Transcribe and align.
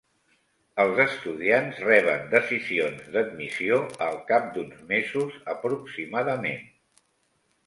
Els 0.83 1.01
estudiants 1.01 1.81
reben 1.83 2.25
decisions 2.31 3.11
d'admissió 3.17 3.77
al 4.07 4.19
cap 4.33 4.49
d'uns 4.57 4.81
mesos, 4.95 5.37
aproximadament. 5.55 6.67